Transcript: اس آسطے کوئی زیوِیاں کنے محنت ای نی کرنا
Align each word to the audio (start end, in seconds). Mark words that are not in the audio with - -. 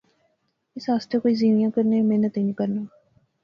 اس 0.75 0.85
آسطے 0.95 1.15
کوئی 1.23 1.33
زیوِیاں 1.39 1.71
کنے 1.75 1.99
محنت 2.09 2.33
ای 2.37 2.43
نی 2.47 2.53
کرنا 2.59 2.81